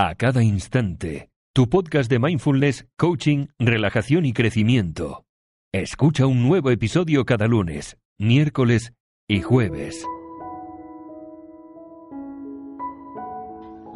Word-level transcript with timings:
a 0.00 0.14
cada 0.14 0.44
instante. 0.44 1.28
Tu 1.52 1.68
podcast 1.68 2.08
de 2.08 2.20
mindfulness, 2.20 2.86
coaching, 2.96 3.48
relajación 3.58 4.26
y 4.26 4.32
crecimiento. 4.32 5.24
Escucha 5.74 6.26
un 6.26 6.46
nuevo 6.46 6.70
episodio 6.70 7.24
cada 7.24 7.48
lunes, 7.48 7.98
miércoles 8.16 8.92
y 9.28 9.40
jueves. 9.40 10.06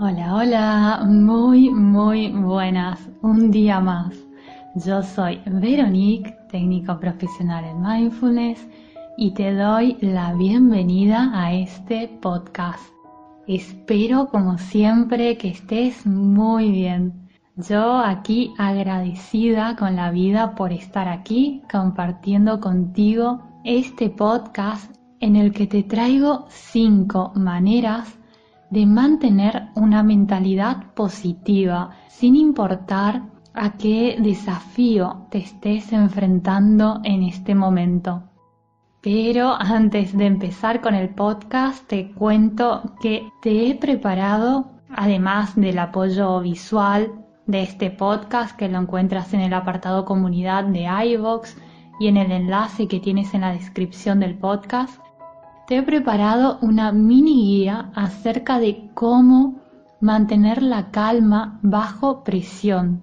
Hola, 0.01 0.35
hola, 0.35 1.05
muy, 1.07 1.71
muy 1.71 2.33
buenas. 2.33 3.09
Un 3.21 3.53
día 3.53 3.79
más. 3.79 4.13
Yo 4.75 5.05
soy 5.05 5.41
Veronique, 5.47 6.37
técnico 6.51 6.99
profesional 6.99 7.65
en 7.65 7.81
mindfulness, 7.81 8.67
y 9.17 9.35
te 9.35 9.55
doy 9.55 9.97
la 10.01 10.35
bienvenida 10.35 11.31
a 11.33 11.55
este 11.55 12.09
podcast. 12.21 12.93
Espero 13.47 14.29
como 14.29 14.57
siempre 14.57 15.37
que 15.37 15.49
estés 15.49 16.07
muy 16.07 16.71
bien. 16.71 17.29
Yo 17.57 17.99
aquí 17.99 18.55
agradecida 18.57 19.75
con 19.77 19.97
la 19.97 20.11
vida 20.11 20.55
por 20.55 20.73
estar 20.73 21.09
aquí 21.09 21.63
compartiendo 21.71 22.61
contigo 22.61 23.43
este 23.65 24.11
podcast 24.11 24.95
en 25.19 25.37
el 25.37 25.53
que 25.53 25.67
te 25.67 25.83
traigo 25.83 26.47
cinco 26.49 27.33
maneras 27.35 28.17
de 28.71 28.87
mantener 28.87 29.69
una 29.75 30.03
mentalidad 30.03 30.93
positiva 30.95 31.91
sin 32.09 32.37
importar 32.37 33.23
a 33.55 33.73
qué 33.73 34.17
desafío 34.21 35.27
te 35.31 35.39
estés 35.39 35.93
enfrentando 35.93 37.01
en 37.05 37.25
este 37.25 37.55
momento. 37.55 38.32
Pero 39.03 39.55
antes 39.59 40.17
de 40.17 40.27
empezar 40.27 40.81
con 40.81 40.95
el 40.95 41.09
podcast, 41.09 41.85
te 41.89 42.13
cuento 42.13 42.95
que 43.01 43.29
te 43.43 43.69
he 43.69 43.75
preparado, 43.75 44.71
además 44.89 45.57
del 45.57 45.81
apoyo 45.81 46.41
visual 46.41 47.13
de 47.47 47.63
este 47.63 47.91
podcast 47.91 48.57
que 48.57 48.69
lo 48.69 48.79
encuentras 48.79 49.35
en 49.35 49.41
el 49.41 49.55
apartado 49.55 50.05
comunidad 50.05 50.65
de 50.65 50.85
iVoox 50.85 51.57
y 51.99 52.07
en 52.07 52.17
el 52.17 52.31
enlace 52.31 52.87
que 52.87 53.01
tienes 53.01 53.35
en 53.35 53.41
la 53.41 53.53
descripción 53.53 54.21
del 54.21 54.39
podcast, 54.39 55.03
te 55.67 55.79
he 55.79 55.83
preparado 55.83 56.59
una 56.63 56.93
mini 56.93 57.59
guía 57.59 57.91
acerca 57.97 58.61
de 58.61 58.89
cómo 58.95 59.61
mantener 60.01 60.63
la 60.63 60.93
calma 60.93 61.59
bajo 61.63 62.23
presión. 62.23 63.03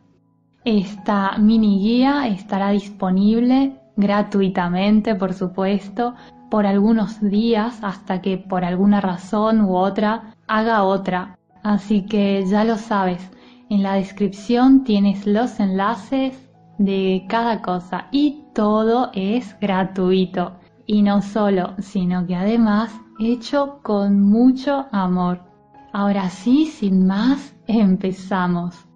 Esta 0.63 1.37
mini 1.37 1.79
guía 1.79 2.27
estará 2.27 2.69
disponible 2.69 3.78
gratuitamente, 3.99 5.13
por 5.13 5.33
supuesto, 5.33 6.15
por 6.49 6.65
algunos 6.65 7.21
días 7.21 7.79
hasta 7.83 8.21
que 8.21 8.37
por 8.37 8.63
alguna 8.63 9.01
razón 9.01 9.61
u 9.61 9.75
otra 9.75 10.33
haga 10.47 10.83
otra. 10.83 11.37
Así 11.63 12.05
que 12.05 12.45
ya 12.47 12.63
lo 12.63 12.77
sabes, 12.77 13.29
en 13.69 13.83
la 13.83 13.95
descripción 13.95 14.83
tienes 14.83 15.27
los 15.27 15.59
enlaces 15.59 16.49
de 16.77 17.25
cada 17.27 17.61
cosa 17.61 18.07
y 18.11 18.45
todo 18.55 19.11
es 19.13 19.55
gratuito. 19.59 20.53
Y 20.87 21.03
no 21.03 21.21
solo, 21.21 21.75
sino 21.79 22.25
que 22.25 22.35
además 22.35 22.91
hecho 23.19 23.79
con 23.83 24.21
mucho 24.21 24.87
amor. 24.91 25.43
Ahora 25.91 26.29
sí, 26.29 26.65
sin 26.65 27.05
más, 27.05 27.53
empezamos. 27.67 28.87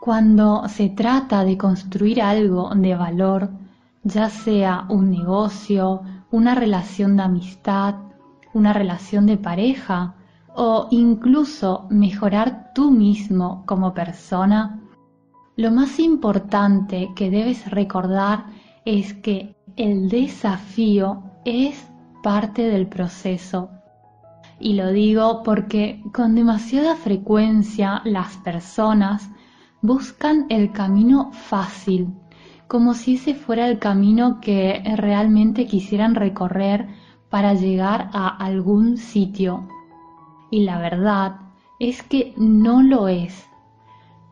Cuando 0.00 0.66
se 0.68 0.88
trata 0.88 1.44
de 1.44 1.58
construir 1.58 2.22
algo 2.22 2.70
de 2.74 2.94
valor, 2.96 3.50
ya 4.06 4.30
sea 4.30 4.86
un 4.88 5.10
negocio, 5.10 6.00
una 6.30 6.54
relación 6.54 7.16
de 7.16 7.24
amistad, 7.24 7.96
una 8.54 8.72
relación 8.72 9.26
de 9.26 9.36
pareja 9.36 10.14
o 10.54 10.86
incluso 10.92 11.86
mejorar 11.90 12.70
tú 12.72 12.92
mismo 12.92 13.64
como 13.66 13.92
persona, 13.94 14.80
lo 15.56 15.72
más 15.72 15.98
importante 15.98 17.10
que 17.16 17.30
debes 17.30 17.68
recordar 17.68 18.46
es 18.84 19.12
que 19.12 19.56
el 19.74 20.08
desafío 20.08 21.24
es 21.44 21.88
parte 22.22 22.62
del 22.62 22.86
proceso. 22.86 23.70
Y 24.60 24.74
lo 24.74 24.92
digo 24.92 25.42
porque 25.42 26.00
con 26.14 26.36
demasiada 26.36 26.94
frecuencia 26.94 28.02
las 28.04 28.36
personas 28.36 29.28
buscan 29.82 30.46
el 30.48 30.70
camino 30.70 31.32
fácil 31.32 32.14
como 32.68 32.94
si 32.94 33.14
ese 33.14 33.34
fuera 33.34 33.68
el 33.68 33.78
camino 33.78 34.40
que 34.40 34.82
realmente 34.96 35.66
quisieran 35.66 36.14
recorrer 36.14 36.88
para 37.30 37.54
llegar 37.54 38.10
a 38.12 38.28
algún 38.28 38.96
sitio. 38.96 39.68
Y 40.50 40.64
la 40.64 40.78
verdad 40.78 41.36
es 41.78 42.02
que 42.02 42.34
no 42.36 42.82
lo 42.82 43.08
es. 43.08 43.48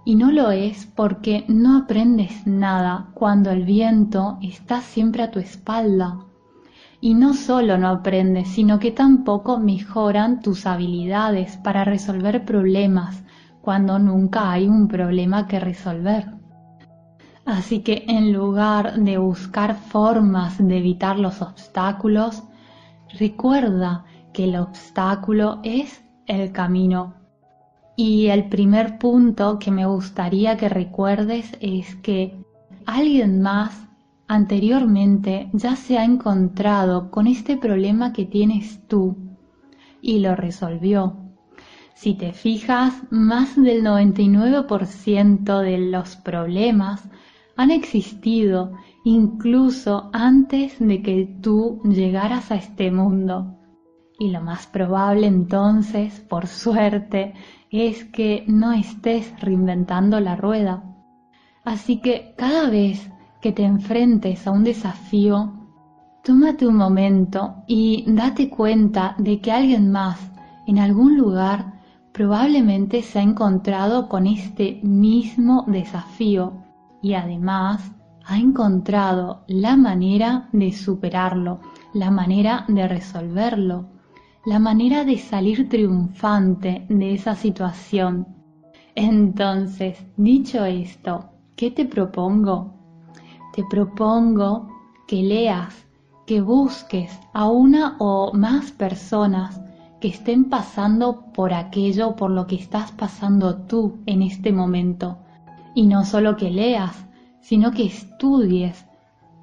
Y 0.04 0.16
no 0.16 0.30
lo 0.30 0.50
es 0.50 0.86
porque 0.86 1.44
no 1.48 1.78
aprendes 1.78 2.46
nada 2.46 3.08
cuando 3.14 3.50
el 3.50 3.64
viento 3.64 4.38
está 4.42 4.80
siempre 4.80 5.22
a 5.22 5.30
tu 5.30 5.38
espalda. 5.38 6.18
Y 7.00 7.14
no 7.14 7.34
solo 7.34 7.78
no 7.78 7.88
aprendes, 7.88 8.48
sino 8.48 8.78
que 8.78 8.90
tampoco 8.90 9.58
mejoran 9.58 10.40
tus 10.40 10.66
habilidades 10.66 11.56
para 11.58 11.84
resolver 11.84 12.44
problemas 12.44 13.22
cuando 13.60 13.98
nunca 13.98 14.50
hay 14.50 14.68
un 14.68 14.88
problema 14.88 15.46
que 15.46 15.60
resolver. 15.60 16.43
Así 17.46 17.80
que 17.80 18.04
en 18.08 18.32
lugar 18.32 18.98
de 18.98 19.18
buscar 19.18 19.76
formas 19.76 20.56
de 20.58 20.78
evitar 20.78 21.18
los 21.18 21.42
obstáculos, 21.42 22.42
recuerda 23.18 24.04
que 24.32 24.44
el 24.44 24.56
obstáculo 24.56 25.60
es 25.62 26.02
el 26.26 26.52
camino. 26.52 27.14
Y 27.96 28.28
el 28.28 28.48
primer 28.48 28.98
punto 28.98 29.58
que 29.58 29.70
me 29.70 29.84
gustaría 29.86 30.56
que 30.56 30.68
recuerdes 30.68 31.52
es 31.60 31.94
que 31.96 32.42
alguien 32.86 33.42
más 33.42 33.86
anteriormente 34.26 35.50
ya 35.52 35.76
se 35.76 35.98
ha 35.98 36.04
encontrado 36.04 37.10
con 37.10 37.26
este 37.26 37.58
problema 37.58 38.12
que 38.12 38.24
tienes 38.24 38.80
tú 38.88 39.16
y 40.00 40.20
lo 40.20 40.34
resolvió. 40.34 41.16
Si 41.94 42.14
te 42.14 42.32
fijas, 42.32 43.02
más 43.10 43.54
del 43.54 43.84
99% 43.84 45.60
de 45.60 45.78
los 45.78 46.16
problemas 46.16 47.02
han 47.56 47.70
existido 47.70 48.72
incluso 49.04 50.10
antes 50.12 50.78
de 50.78 51.02
que 51.02 51.38
tú 51.40 51.80
llegaras 51.84 52.50
a 52.50 52.56
este 52.56 52.90
mundo. 52.90 53.58
Y 54.18 54.30
lo 54.30 54.40
más 54.40 54.66
probable 54.66 55.26
entonces, 55.26 56.20
por 56.20 56.46
suerte, 56.46 57.34
es 57.70 58.04
que 58.04 58.44
no 58.46 58.72
estés 58.72 59.32
reinventando 59.40 60.20
la 60.20 60.36
rueda. 60.36 60.84
Así 61.64 62.00
que 62.00 62.34
cada 62.36 62.70
vez 62.70 63.10
que 63.40 63.52
te 63.52 63.64
enfrentes 63.64 64.46
a 64.46 64.52
un 64.52 64.64
desafío, 64.64 65.52
tómate 66.22 66.66
un 66.66 66.76
momento 66.76 67.64
y 67.66 68.04
date 68.06 68.48
cuenta 68.48 69.14
de 69.18 69.40
que 69.40 69.52
alguien 69.52 69.90
más 69.90 70.30
en 70.66 70.78
algún 70.78 71.18
lugar 71.18 71.74
probablemente 72.12 73.02
se 73.02 73.18
ha 73.18 73.22
encontrado 73.22 74.08
con 74.08 74.26
este 74.26 74.80
mismo 74.82 75.64
desafío 75.66 76.63
y 77.04 77.12
además 77.12 77.92
ha 78.24 78.38
encontrado 78.38 79.44
la 79.46 79.76
manera 79.76 80.48
de 80.52 80.72
superarlo, 80.72 81.60
la 81.92 82.10
manera 82.10 82.64
de 82.66 82.88
resolverlo, 82.88 83.90
la 84.46 84.58
manera 84.58 85.04
de 85.04 85.18
salir 85.18 85.68
triunfante 85.68 86.86
de 86.88 87.12
esa 87.12 87.34
situación. 87.34 88.26
Entonces, 88.94 90.02
dicho 90.16 90.64
esto, 90.64 91.26
¿qué 91.56 91.70
te 91.70 91.84
propongo? 91.84 92.72
Te 93.54 93.64
propongo 93.68 94.66
que 95.06 95.22
leas, 95.22 95.86
que 96.26 96.40
busques 96.40 97.20
a 97.34 97.50
una 97.50 97.96
o 97.98 98.32
más 98.32 98.72
personas 98.72 99.60
que 100.00 100.08
estén 100.08 100.48
pasando 100.48 101.26
por 101.34 101.52
aquello 101.52 102.16
por 102.16 102.30
lo 102.30 102.46
que 102.46 102.56
estás 102.56 102.92
pasando 102.92 103.56
tú 103.56 103.98
en 104.06 104.22
este 104.22 104.52
momento 104.52 105.18
y 105.74 105.86
no 105.86 106.04
solo 106.04 106.36
que 106.36 106.50
leas, 106.50 107.06
sino 107.40 107.72
que 107.72 107.84
estudies 107.84 108.86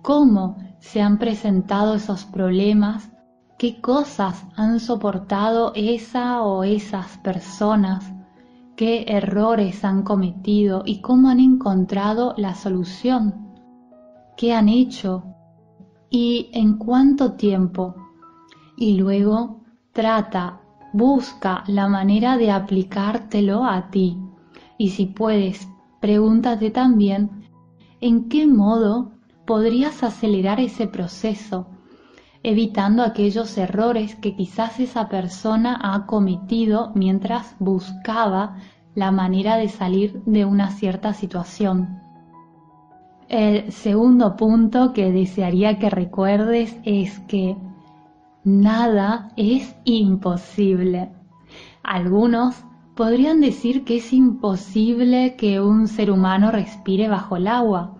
cómo 0.01 0.57
se 0.79 1.01
han 1.01 1.19
presentado 1.19 1.95
esos 1.95 2.25
problemas, 2.25 3.11
qué 3.57 3.79
cosas 3.79 4.45
han 4.55 4.79
soportado 4.79 5.71
esa 5.75 6.41
o 6.41 6.63
esas 6.63 7.17
personas, 7.19 8.11
qué 8.75 9.05
errores 9.07 9.85
han 9.85 10.01
cometido 10.03 10.81
y 10.85 11.01
cómo 11.01 11.29
han 11.29 11.39
encontrado 11.39 12.33
la 12.37 12.55
solución, 12.55 13.53
qué 14.35 14.55
han 14.55 14.69
hecho 14.69 15.23
y 16.09 16.49
en 16.53 16.77
cuánto 16.77 17.33
tiempo. 17.33 17.95
Y 18.75 18.97
luego 18.97 19.61
trata, 19.91 20.61
busca 20.93 21.63
la 21.67 21.87
manera 21.87 22.37
de 22.37 22.49
aplicártelo 22.49 23.63
a 23.65 23.91
ti. 23.91 24.17
Y 24.79 24.89
si 24.89 25.05
puedes 25.05 25.67
pregúntate 26.01 26.71
también 26.71 27.47
en 28.01 28.27
qué 28.27 28.47
modo 28.47 29.11
podrías 29.45 30.03
acelerar 30.03 30.59
ese 30.59 30.87
proceso, 30.87 31.67
evitando 32.43 33.03
aquellos 33.03 33.57
errores 33.57 34.15
que 34.15 34.35
quizás 34.35 34.79
esa 34.79 35.07
persona 35.07 35.79
ha 35.81 36.05
cometido 36.07 36.91
mientras 36.95 37.55
buscaba 37.59 38.57
la 38.95 39.11
manera 39.11 39.55
de 39.55 39.69
salir 39.69 40.21
de 40.25 40.43
una 40.43 40.71
cierta 40.71 41.13
situación. 41.13 42.01
El 43.29 43.71
segundo 43.71 44.35
punto 44.35 44.91
que 44.91 45.11
desearía 45.11 45.79
que 45.79 45.89
recuerdes 45.89 46.75
es 46.83 47.19
que 47.21 47.55
nada 48.43 49.31
es 49.37 49.75
imposible. 49.85 51.11
Algunos 51.83 52.65
podrían 53.01 53.41
decir 53.41 53.83
que 53.83 53.97
es 53.97 54.13
imposible 54.13 55.35
que 55.35 55.59
un 55.59 55.87
ser 55.87 56.11
humano 56.11 56.51
respire 56.51 57.07
bajo 57.07 57.35
el 57.35 57.47
agua, 57.47 57.97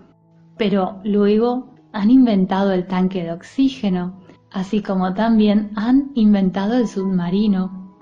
pero 0.59 1.00
luego 1.03 1.74
han 1.92 2.12
inventado 2.12 2.71
el 2.71 2.86
tanque 2.86 3.24
de 3.24 3.31
oxígeno, 3.31 4.19
así 4.51 4.83
como 4.83 5.15
también 5.15 5.71
han 5.75 6.12
inventado 6.13 6.75
el 6.77 6.88
submarino. 6.88 7.95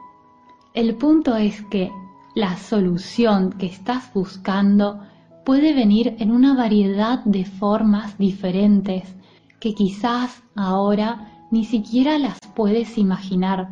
El 0.74 0.94
punto 0.96 1.38
es 1.38 1.62
que 1.72 1.90
la 2.36 2.58
solución 2.58 3.54
que 3.54 3.68
estás 3.68 4.14
buscando 4.14 5.00
puede 5.46 5.74
venir 5.74 6.18
en 6.20 6.32
una 6.32 6.54
variedad 6.54 7.24
de 7.24 7.46
formas 7.46 8.18
diferentes 8.18 9.16
que 9.62 9.74
quizás 9.74 10.44
ahora 10.54 11.48
ni 11.50 11.64
siquiera 11.64 12.20
las 12.20 12.38
puedes 12.58 12.98
imaginar. 12.98 13.70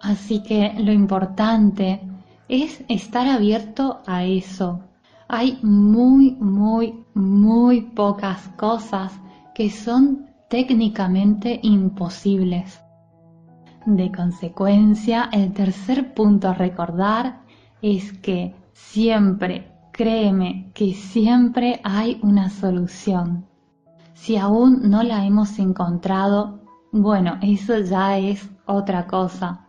Así 0.00 0.44
que 0.44 0.72
lo 0.78 0.92
importante 0.92 2.06
es 2.50 2.84
estar 2.88 3.28
abierto 3.28 4.00
a 4.06 4.24
eso. 4.24 4.80
Hay 5.28 5.60
muy, 5.62 6.32
muy, 6.32 7.04
muy 7.14 7.82
pocas 7.82 8.48
cosas 8.56 9.12
que 9.54 9.70
son 9.70 10.26
técnicamente 10.48 11.60
imposibles. 11.62 12.82
De 13.86 14.10
consecuencia, 14.10 15.30
el 15.32 15.52
tercer 15.52 16.12
punto 16.12 16.48
a 16.48 16.54
recordar 16.54 17.42
es 17.80 18.12
que 18.14 18.56
siempre, 18.72 19.72
créeme, 19.92 20.72
que 20.74 20.92
siempre 20.92 21.80
hay 21.84 22.18
una 22.22 22.50
solución. 22.50 23.46
Si 24.14 24.36
aún 24.36 24.90
no 24.90 25.04
la 25.04 25.24
hemos 25.24 25.58
encontrado, 25.60 26.60
bueno, 26.90 27.38
eso 27.42 27.78
ya 27.78 28.18
es 28.18 28.50
otra 28.66 29.06
cosa. 29.06 29.68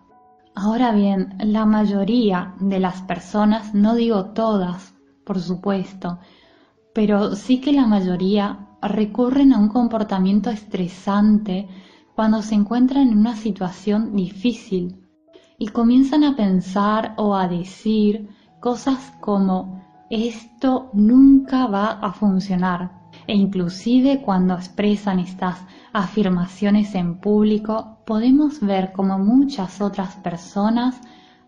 Ahora 0.53 0.91
bien, 0.91 1.35
la 1.39 1.65
mayoría 1.65 2.55
de 2.59 2.79
las 2.79 3.01
personas, 3.03 3.73
no 3.73 3.95
digo 3.95 4.25
todas, 4.31 4.93
por 5.25 5.39
supuesto, 5.39 6.19
pero 6.93 7.35
sí 7.35 7.61
que 7.61 7.71
la 7.71 7.87
mayoría 7.87 8.67
recurren 8.81 9.53
a 9.53 9.59
un 9.59 9.69
comportamiento 9.69 10.49
estresante 10.49 11.69
cuando 12.15 12.41
se 12.41 12.55
encuentran 12.55 13.07
en 13.07 13.17
una 13.17 13.35
situación 13.35 14.15
difícil 14.15 15.07
y 15.57 15.67
comienzan 15.67 16.23
a 16.23 16.35
pensar 16.35 17.13
o 17.17 17.35
a 17.35 17.47
decir 17.47 18.29
cosas 18.59 19.13
como 19.21 19.81
esto 20.09 20.89
nunca 20.93 21.67
va 21.67 21.91
a 21.91 22.11
funcionar 22.11 23.01
e 23.27 23.35
inclusive 23.35 24.21
cuando 24.21 24.55
expresan 24.55 25.19
estas 25.19 25.63
afirmaciones 25.93 26.93
en 26.95 27.19
público 27.19 28.00
podemos 28.05 28.59
ver 28.61 28.91
como 28.91 29.19
muchas 29.19 29.81
otras 29.81 30.15
personas 30.17 30.99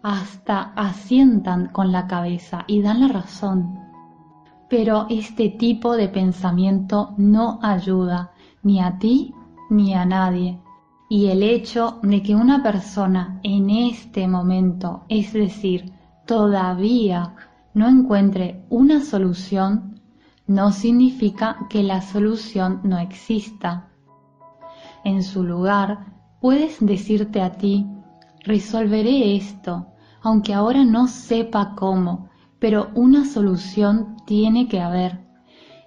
hasta 0.02 0.74
asientan 0.76 1.68
con 1.68 1.92
la 1.92 2.08
cabeza 2.08 2.66
y 2.68 2.82
dan 2.82 3.00
la 3.00 3.08
razón. 3.08 3.80
Pero 4.70 5.08
este 5.10 5.50
tipo 5.50 5.96
de 5.96 6.10
pensamiento 6.10 7.14
no 7.18 7.60
ayuda 7.62 8.32
ni 8.64 8.82
a 8.82 8.98
ti 8.98 9.34
ni 9.70 9.94
a 9.94 10.06
nadie. 10.06 10.60
Y 11.10 11.28
el 11.28 11.44
hecho 11.44 12.00
de 12.02 12.22
que 12.22 12.36
una 12.36 12.64
persona 12.64 13.40
en 13.44 13.70
este 13.70 14.28
momento, 14.28 15.04
es 15.10 15.34
decir, 15.34 15.94
todavía 16.26 17.36
no 17.74 17.88
encuentre 17.88 18.66
una 18.70 19.02
solución, 19.02 20.02
no 20.48 20.72
significa 20.72 21.68
que 21.70 21.84
la 21.84 22.02
solución 22.02 22.82
no 22.84 22.98
exista. 23.00 23.90
En 25.04 25.24
su 25.24 25.44
lugar, 25.44 26.13
puedes 26.44 26.86
decirte 26.86 27.42
a 27.42 27.54
ti, 27.54 27.88
resolveré 28.42 29.38
esto, 29.38 29.88
aunque 30.22 30.54
ahora 30.54 30.84
no 30.84 31.08
sepa 31.08 31.74
cómo, 31.74 32.28
pero 32.60 32.90
una 32.96 33.24
solución 33.24 34.18
tiene 34.26 34.68
que 34.68 34.82
haber. 34.82 35.22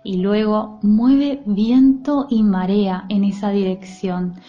Y 0.02 0.16
luego 0.16 0.78
mueve 0.80 1.42
viento 1.44 2.26
y 2.30 2.42
marea 2.42 3.04
en 3.10 3.24
esa 3.24 3.50
dirección 3.50 4.40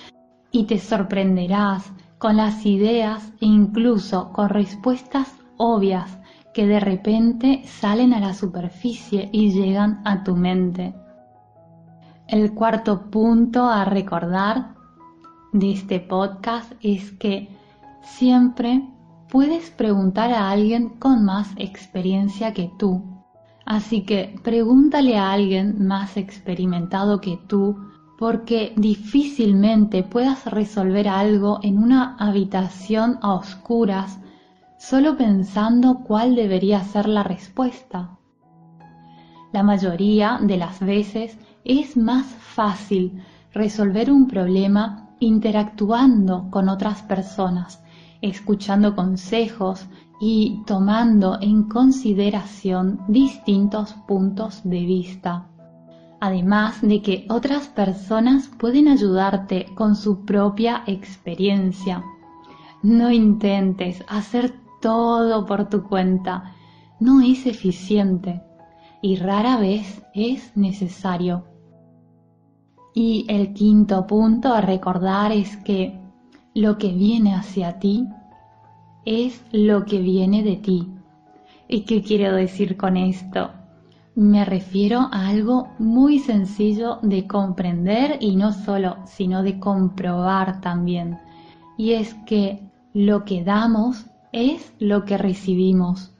y 0.49 0.63
te 0.63 0.79
sorprenderás 0.79 1.91
con 2.19 2.37
las 2.37 2.65
ideas 2.65 3.33
e 3.41 3.45
incluso 3.45 4.31
con 4.31 4.47
respuestas 4.47 5.35
obvias 5.57 6.19
que 6.53 6.67
de 6.67 6.79
repente 6.79 7.63
salen 7.65 8.13
a 8.13 8.21
la 8.21 8.33
superficie 8.33 9.27
y 9.33 9.51
llegan 9.51 10.01
a 10.05 10.23
tu 10.23 10.37
mente. 10.37 10.95
El 12.29 12.53
cuarto 12.53 13.09
punto 13.11 13.65
a 13.65 13.83
recordar 13.83 14.76
de 15.53 15.71
este 15.71 15.99
podcast 15.99 16.73
es 16.81 17.11
que 17.11 17.49
siempre 18.01 18.87
puedes 19.29 19.69
preguntar 19.71 20.31
a 20.31 20.49
alguien 20.49 20.89
con 20.89 21.23
más 21.23 21.51
experiencia 21.57 22.53
que 22.53 22.71
tú. 22.77 23.03
Así 23.65 24.03
que 24.03 24.39
pregúntale 24.43 25.17
a 25.17 25.31
alguien 25.31 25.85
más 25.85 26.17
experimentado 26.17 27.19
que 27.19 27.37
tú 27.47 27.77
porque 28.17 28.73
difícilmente 28.77 30.03
puedas 30.03 30.45
resolver 30.45 31.07
algo 31.07 31.59
en 31.61 31.77
una 31.77 32.15
habitación 32.17 33.19
a 33.21 33.33
oscuras 33.33 34.19
solo 34.79 35.17
pensando 35.17 36.03
cuál 36.03 36.35
debería 36.35 36.83
ser 36.83 37.07
la 37.07 37.23
respuesta. 37.23 38.17
La 39.51 39.63
mayoría 39.63 40.39
de 40.41 40.57
las 40.57 40.79
veces 40.79 41.37
es 41.63 41.97
más 41.97 42.25
fácil 42.25 43.21
resolver 43.53 44.11
un 44.11 44.27
problema 44.27 45.06
interactuando 45.19 46.49
con 46.49 46.69
otras 46.69 47.01
personas, 47.01 47.83
escuchando 48.21 48.95
consejos 48.95 49.87
y 50.19 50.63
tomando 50.65 51.37
en 51.41 51.63
consideración 51.63 53.01
distintos 53.07 53.93
puntos 54.07 54.61
de 54.63 54.85
vista. 54.85 55.47
Además 56.19 56.81
de 56.81 57.01
que 57.01 57.27
otras 57.29 57.67
personas 57.67 58.47
pueden 58.47 58.87
ayudarte 58.87 59.67
con 59.75 59.95
su 59.95 60.25
propia 60.25 60.83
experiencia. 60.87 62.03
No 62.81 63.11
intentes 63.11 64.03
hacer 64.07 64.53
todo 64.81 65.45
por 65.45 65.69
tu 65.69 65.83
cuenta. 65.83 66.55
No 66.99 67.21
es 67.21 67.45
eficiente 67.45 68.41
y 69.01 69.17
rara 69.17 69.57
vez 69.57 70.01
es 70.15 70.55
necesario. 70.57 71.45
Y 72.99 73.25
el 73.27 73.53
quinto 73.53 74.07
punto 74.07 74.51
a 74.51 74.59
recordar 74.59 75.31
es 75.31 75.55
que 75.57 75.99
lo 76.55 76.79
que 76.79 76.91
viene 76.93 77.35
hacia 77.35 77.77
ti 77.77 78.07
es 79.05 79.39
lo 79.51 79.85
que 79.85 79.99
viene 79.99 80.41
de 80.41 80.55
ti. 80.55 80.87
¿Y 81.67 81.81
qué 81.81 82.01
quiero 82.01 82.35
decir 82.35 82.75
con 82.75 82.97
esto? 82.97 83.51
Me 84.15 84.45
refiero 84.45 85.09
a 85.11 85.27
algo 85.27 85.67
muy 85.77 86.17
sencillo 86.17 86.97
de 87.03 87.27
comprender 87.27 88.17
y 88.19 88.35
no 88.35 88.51
solo, 88.51 88.97
sino 89.05 89.43
de 89.43 89.59
comprobar 89.59 90.59
también. 90.59 91.19
Y 91.77 91.91
es 91.91 92.15
que 92.25 92.67
lo 92.95 93.25
que 93.25 93.43
damos 93.43 94.07
es 94.31 94.73
lo 94.79 95.05
que 95.05 95.19
recibimos. 95.19 96.15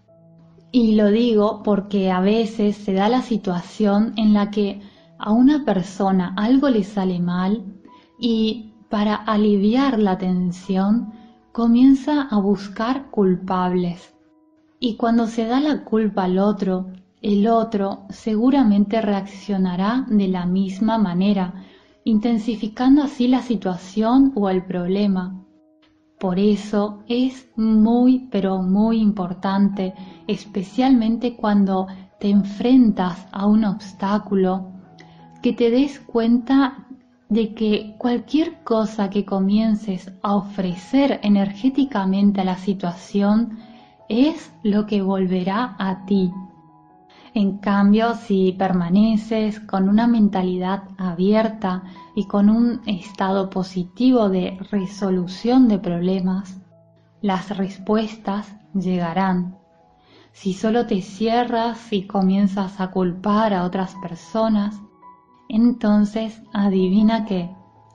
Y 0.72 0.93
lo 0.93 1.10
digo 1.10 1.63
porque 1.63 2.12
a 2.12 2.19
veces 2.19 2.75
se 2.77 2.93
da 2.93 3.10
la 3.10 3.24
situación 3.24 4.13
en 4.15 4.36
la 4.36 4.51
que 4.51 4.79
a 5.19 5.31
una 5.31 5.65
persona 5.65 6.33
algo 6.38 6.69
le 6.69 6.83
sale 6.83 7.19
mal 7.19 7.65
y 8.19 8.74
para 8.89 9.15
aliviar 9.15 10.00
la 10.00 10.17
tensión 10.17 11.12
comienza 11.51 12.24
a 12.24 12.39
buscar 12.39 13.09
culpables. 13.09 14.13
Y 14.79 14.95
cuando 14.95 15.27
se 15.27 15.45
da 15.45 15.59
la 15.59 15.83
culpa 15.83 16.25
al 16.25 16.38
otro, 16.38 16.88
el 17.21 17.47
otro 17.47 18.05
seguramente 18.09 19.01
reaccionará 19.01 20.05
de 20.07 20.27
la 20.27 20.45
misma 20.45 20.97
manera, 21.00 21.65
intensificando 22.03 23.01
así 23.01 23.27
la 23.27 23.41
situación 23.41 24.31
o 24.36 24.50
el 24.50 24.65
problema. 24.65 25.43
Por 26.19 26.39
eso 26.39 27.03
es 27.07 27.50
muy, 27.55 28.27
pero 28.31 28.62
muy 28.62 29.00
importante, 29.01 29.93
especialmente 30.27 31.36
cuando 31.36 31.88
te 32.19 32.29
enfrentas 32.29 33.27
a 33.31 33.45
un 33.47 33.65
obstáculo, 33.65 34.76
que 35.38 35.53
te 35.53 35.70
des 35.72 36.00
cuenta 36.00 36.88
de 37.29 37.53
que 37.53 37.96
cualquier 37.98 38.63
cosa 38.63 39.10
que 39.10 39.25
comiences 39.25 40.12
a 40.22 40.36
ofrecer 40.36 41.20
energéticamente 41.24 42.41
a 42.41 42.46
la 42.46 42.58
situación 42.58 43.60
es 44.08 44.51
lo 44.63 44.86
que 44.86 45.01
volverá 45.01 45.75
a 45.77 46.06
ti. 46.06 46.32
En 47.34 47.58
cambio, 47.58 48.15
si 48.15 48.53
permaneces 48.53 49.60
con 49.60 49.89
una 49.89 50.08
mentalidad 50.08 50.84
abierta 50.98 51.84
y 52.15 52.25
con 52.25 52.50
un 52.50 52.82
estado 52.88 53.50
positivo 53.50 54.29
de 54.29 54.58
resolución 54.72 55.67
de 55.67 55.77
problemas, 55.77 56.58
las 57.22 57.56
respuestas 57.56 58.56
llegarán. 58.74 59.58
Si 60.32 60.53
solo 60.53 60.88
te 60.88 61.01
cierras 61.01 61.91
y 61.91 62.08
comienzas 62.08 62.79
a 62.79 62.91
culpar 62.91 63.53
a 63.53 63.65
otras 63.65 63.96
personas, 63.96 64.79
entonces 65.50 66.42
adivina 66.54 67.25
que 67.25 67.50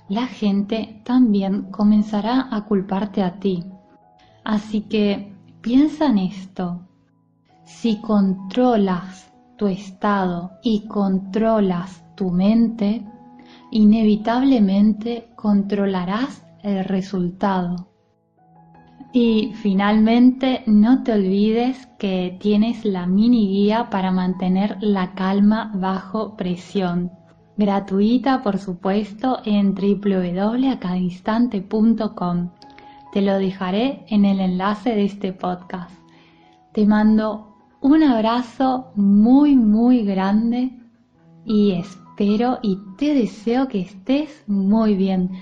la 0.09 0.26
gente 0.26 1.00
también 1.04 1.71
comenzará 1.71 2.49
a 2.50 2.64
culparte 2.66 3.23
a 3.23 3.38
ti. 3.38 3.64
Así 4.44 4.82
que 4.82 5.32
piensa 5.61 6.06
en 6.06 6.18
esto. 6.18 6.87
Si 7.64 8.00
controlas 8.00 9.32
tu 9.56 9.68
estado 9.68 10.52
y 10.62 10.87
controlas 10.87 12.04
tu 12.16 12.30
mente, 12.30 13.04
inevitablemente 13.71 15.28
controlarás 15.37 16.44
el 16.62 16.85
resultado. 16.85 17.88
Y 19.12 19.52
finalmente, 19.54 20.62
no 20.66 21.02
te 21.02 21.12
olvides 21.12 21.87
que 21.99 22.37
tienes 22.40 22.85
la 22.85 23.06
mini 23.06 23.49
guía 23.49 23.90
para 23.90 24.11
mantener 24.11 24.78
la 24.80 25.14
calma 25.14 25.71
bajo 25.75 26.37
presión. 26.37 27.12
Gratuita, 27.56 28.42
por 28.42 28.59
supuesto, 28.59 29.38
en 29.44 29.75
www.acadinstante.com. 29.75 32.50
Te 33.12 33.21
lo 33.21 33.38
dejaré 33.38 34.06
en 34.09 34.25
el 34.25 34.40
enlace 34.40 34.94
de 34.94 35.04
este 35.04 35.35
podcast. 35.35 35.92
Te 36.73 36.87
mando 36.87 37.54
un 37.82 38.02
abrazo 38.02 38.92
muy, 38.94 39.54
muy 39.54 40.02
grande 40.02 40.71
y 41.44 41.73
espero 41.73 42.59
y 42.62 42.78
te 42.97 43.12
deseo 43.12 43.68
que 43.68 43.82
estés 43.82 44.44
muy 44.47 44.94
bien. 44.94 45.32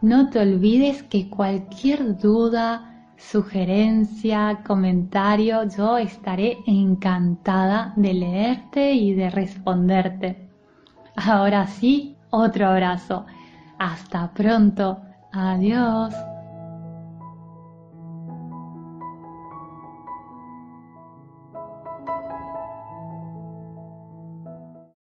No 0.00 0.30
te 0.30 0.38
olvides 0.38 1.02
que 1.02 1.28
cualquier 1.28 2.16
duda, 2.16 3.12
sugerencia, 3.18 4.62
comentario, 4.66 5.68
yo 5.68 5.98
estaré 5.98 6.56
encantada 6.66 7.92
de 7.96 8.14
leerte 8.14 8.94
y 8.94 9.12
de 9.12 9.28
responderte. 9.28 10.49
Ahora 11.16 11.66
sí, 11.66 12.16
otro 12.30 12.68
abrazo. 12.68 13.26
Hasta 13.78 14.30
pronto. 14.32 15.00
Adiós. 15.32 16.14